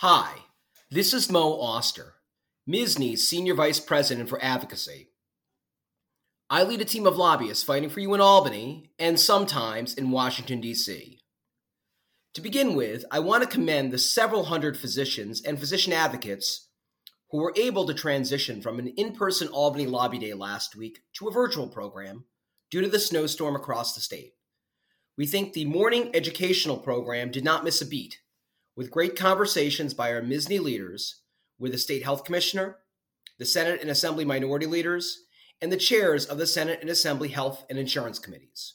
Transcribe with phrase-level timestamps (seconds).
[0.00, 0.32] Hi,
[0.92, 2.14] this is Moe Auster,
[2.68, 5.08] MSSNY's Senior Vice President for Advocacy.
[6.48, 10.60] I lead a team of lobbyists fighting for you in Albany and sometimes in Washington,
[10.60, 11.18] D.C.
[12.34, 16.68] To begin with, I want to commend the several hundred physicians and physician advocates
[17.32, 21.26] who were able to transition from an in person Albany Lobby Day last week to
[21.26, 22.24] a virtual program
[22.70, 24.34] due to the snowstorm across the state.
[25.16, 28.18] We think the morning educational program did not miss a beat
[28.78, 31.22] with great conversations by our MSSNY leaders,
[31.58, 32.76] with the state health commissioner,
[33.36, 35.24] the Senate and Assembly minority leaders,
[35.60, 38.74] and the chairs of the Senate and Assembly health and insurance committees.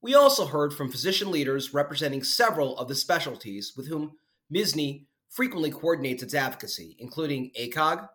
[0.00, 4.12] We also heard from physician leaders representing several of the specialties with whom
[4.54, 8.08] MSSNY frequently coordinates its advocacy, including ACOG,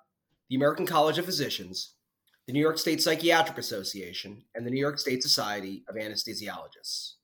[0.50, 1.96] the American College of Physicians,
[2.48, 7.16] the New York State Psychiatric Association, and the New York State Society of Anesthesiologists.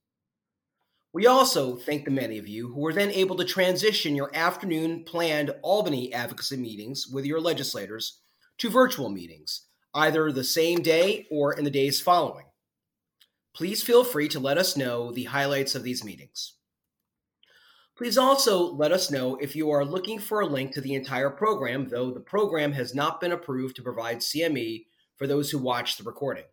[1.16, 5.06] We also thank the many of you who were then able to transition your afternoon
[5.06, 8.20] planned Albany advocacy meetings with your legislators
[8.58, 9.62] to virtual meetings,
[9.94, 12.48] either the same day or in the days following.
[13.56, 16.58] Please feel free to let us know the highlights of these meetings.
[17.98, 21.30] Please also let us know if you are looking for a link to the entire
[21.30, 25.96] program, though the program has not been approved to provide CME for those who watch
[25.96, 26.44] the recording.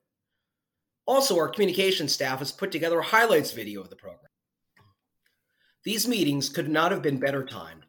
[1.05, 4.29] Also, our communication staff has put together a highlights video of the program.
[5.85, 7.87] These meetings could not have been better timed.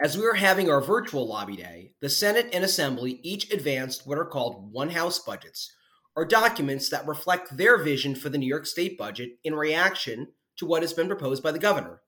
[0.00, 4.18] As we were having our virtual lobby day, the Senate and Assembly each advanced what
[4.18, 5.72] are called one house budgets,
[6.14, 10.66] or documents that reflect their vision for the New York State budget in reaction to
[10.66, 12.02] what has been proposed by the governor.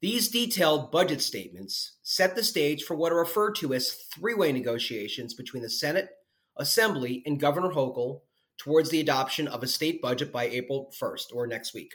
[0.00, 4.52] These detailed budget statements set the stage for what are referred to as three way
[4.52, 6.10] negotiations between the Senate,
[6.56, 8.20] Assembly, and Governor Hochul
[8.58, 11.94] towards the adoption of a state budget by April 1st or next week.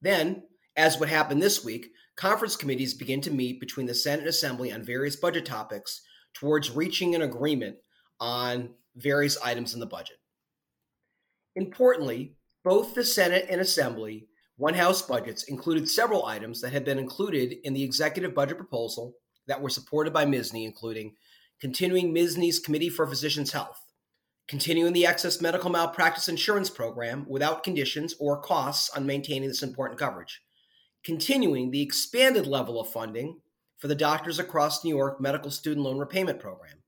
[0.00, 0.44] Then,
[0.76, 4.72] as would happen this week, conference committees begin to meet between the Senate and Assembly
[4.72, 6.02] on various budget topics
[6.34, 7.76] towards reaching an agreement
[8.20, 10.16] on various items in the budget.
[11.56, 14.28] Importantly, both the Senate and Assembly
[14.60, 19.14] one House budgets included several items that had been included in the executive budget proposal
[19.46, 21.14] that were supported by MSSNY, including
[21.62, 23.80] continuing MSSNY's Committee for Physicians' Health,
[24.48, 29.98] continuing the excess medical malpractice insurance program without conditions or costs on maintaining this important
[29.98, 30.42] coverage,
[31.04, 33.40] continuing the expanded level of funding
[33.78, 36.82] for the Doctors Across New York Medical Student Loan Repayment Program,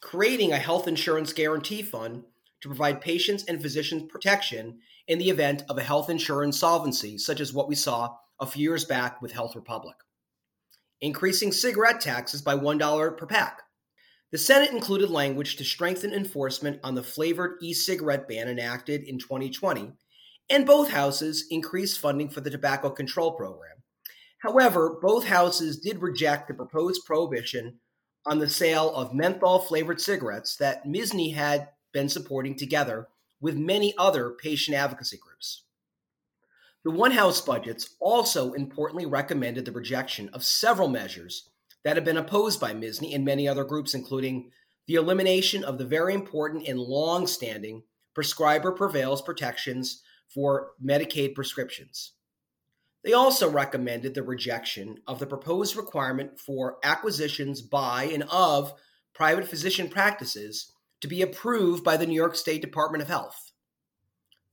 [0.00, 2.24] creating a health insurance guarantee fund
[2.60, 7.40] to provide patients and physicians protection in the event of a health insurance solvency, such
[7.40, 9.96] as what we saw a few years back with Health Republic,
[11.00, 13.62] increasing cigarette taxes by $1 per pack.
[14.32, 19.18] The Senate included language to strengthen enforcement on the flavored e cigarette ban enacted in
[19.18, 19.92] 2020
[20.50, 23.82] and both houses increased funding for the tobacco control program.
[24.38, 27.80] However, both houses did reject the proposed prohibition
[28.26, 33.08] on the sale of menthol flavored cigarettes that MSSNY had been supporting together
[33.40, 35.64] with many other patient advocacy groups.
[36.84, 41.48] The One House budgets also importantly recommended the rejection of several measures
[41.82, 44.50] that have been opposed by MSSNY and many other groups, including
[44.86, 47.82] the elimination of the very important and long standing
[48.14, 50.02] prescriber prevails protections
[50.32, 52.12] for Medicaid prescriptions.
[53.04, 58.72] They also recommended the rejection of the proposed requirement for acquisitions by and of
[59.14, 63.52] private physician practices to be approved by the New York State Department of Health.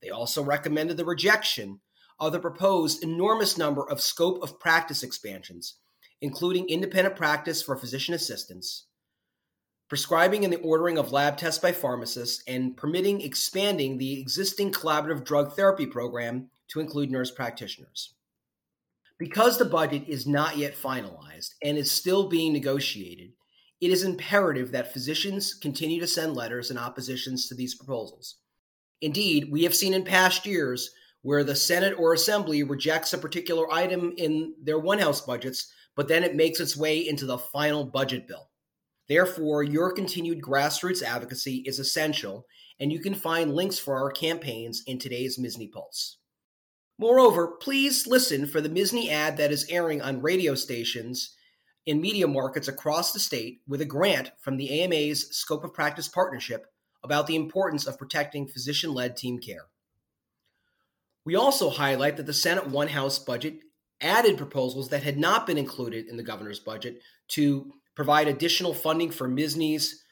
[0.02, 1.80] They also recommended the rejection
[2.18, 5.76] of the proposed enormous number of scope of practice expansions,
[6.20, 8.86] including independent practice for physician assistants,
[9.92, 15.22] prescribing and the ordering of lab tests by pharmacists, and permitting expanding the existing collaborative
[15.22, 18.14] drug therapy program to include nurse practitioners.
[19.18, 23.32] Because the budget is not yet finalized and is still being negotiated,
[23.82, 28.36] it is imperative that physicians continue to send letters and oppositions to these proposals.
[29.02, 30.90] Indeed, we have seen in past years
[31.20, 36.08] where the Senate or Assembly rejects a particular item in their one house budgets, but
[36.08, 38.48] then it makes its way into the final budget bill.
[39.12, 42.46] Therefore, your continued grassroots advocacy is essential,
[42.80, 46.16] and you can find links for our campaigns in today's MSSNY Pulse.
[46.98, 51.36] Moreover, please listen for the MSSNY ad that is airing on radio stations
[51.84, 56.08] in media markets across the state with a grant from the AMA's Scope of Practice
[56.08, 56.64] Partnership
[57.04, 59.66] about the importance of protecting physician led team care.
[61.26, 63.58] We also highlight that the Senate One House budget
[64.00, 69.10] added proposals that had not been included in the governor's budget to provide additional funding
[69.10, 70.02] for MSSNY's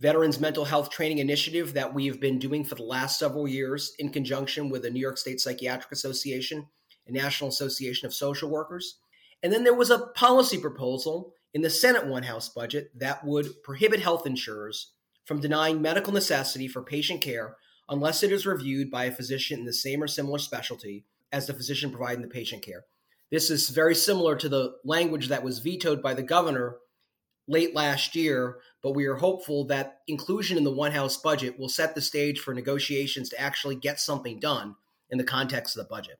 [0.00, 3.94] Veterans Mental Health Training Initiative that we have been doing for the last several years
[3.98, 6.66] in conjunction with the New York State Psychiatric Association
[7.06, 8.98] and National Association of Social Workers,
[9.42, 13.62] And then there was a policy proposal in the Senate One House budget that would
[13.62, 14.92] prohibit health insurers
[15.24, 17.56] from denying medical necessity for patient care
[17.88, 21.54] unless it is reviewed by a physician in the same or similar specialty as the
[21.54, 22.84] physician providing the patient care.
[23.30, 26.76] This is very similar to the language that was vetoed by the governor
[27.46, 31.68] late last year, but we are hopeful that inclusion in the One House budget will
[31.68, 34.76] set the stage for negotiations to actually get something done
[35.10, 36.18] in the context of the budget.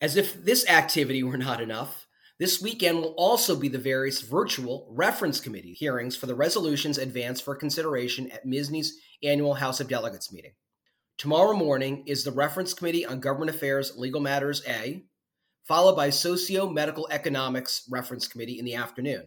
[0.00, 2.06] As if this activity were not enough,
[2.38, 7.44] this weekend will also be the various virtual reference committee hearings for the resolutions advanced
[7.44, 10.52] for consideration at MSSNY's annual House of Delegates meeting.
[11.16, 15.04] Tomorrow morning is the Reference Committee on Government Affairs Legal Matters A,
[15.62, 19.26] followed by Socio Medical Economics Reference Committee in the afternoon.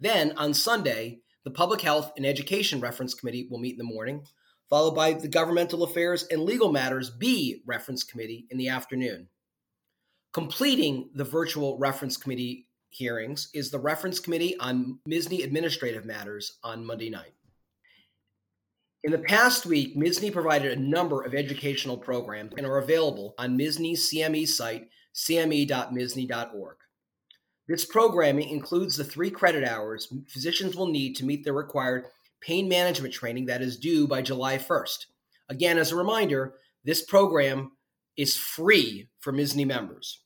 [0.00, 4.24] Then on Sunday, the Public Health and Education Reference Committee will meet in the morning,
[4.68, 9.28] followed by the Governmental Affairs and Legal Matters B Reference Committee in the afternoon.
[10.32, 16.86] Completing the virtual reference committee hearings is the reference committee on MSSNY administrative matters on
[16.86, 17.34] Monday night.
[19.04, 23.58] In the past week, MSSNY provided a number of educational programs and are available on
[23.58, 26.76] MSSNY's CME site, cme.mssny.org.
[27.72, 32.04] This programming includes the three credit hours physicians will need to meet their required
[32.42, 35.06] pain management training that is due by July 1st.
[35.48, 36.52] Again, as a reminder,
[36.84, 37.72] this program
[38.14, 40.20] is free for MSSNY members.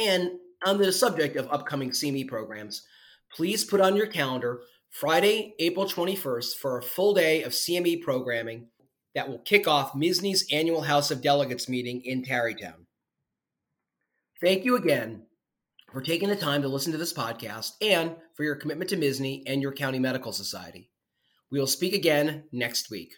[0.00, 0.30] And
[0.64, 2.86] on the subject of upcoming CME programs,
[3.34, 8.68] please put on your calendar Friday, April 21st for a full day of CME programming
[9.16, 12.86] that will kick off MSSNY's annual House of Delegates meeting in Tarrytown.
[14.40, 15.24] Thank you again
[15.92, 19.42] for taking the time to listen to this podcast and for your commitment to MSSNY
[19.46, 20.90] and your county medical society.
[21.50, 23.14] We will speak again next week.